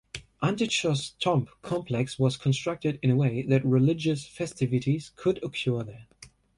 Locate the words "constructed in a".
2.35-3.15